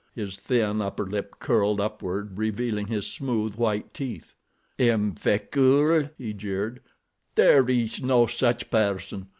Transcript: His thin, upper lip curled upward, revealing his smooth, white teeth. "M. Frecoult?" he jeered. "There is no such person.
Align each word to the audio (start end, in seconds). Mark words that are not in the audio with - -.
His 0.15 0.39
thin, 0.39 0.81
upper 0.81 1.05
lip 1.05 1.35
curled 1.37 1.79
upward, 1.79 2.35
revealing 2.35 2.87
his 2.87 3.05
smooth, 3.05 3.53
white 3.53 3.93
teeth. 3.93 4.33
"M. 4.79 5.13
Frecoult?" 5.13 6.09
he 6.17 6.33
jeered. 6.33 6.79
"There 7.35 7.69
is 7.69 8.01
no 8.01 8.25
such 8.25 8.71
person. 8.71 9.27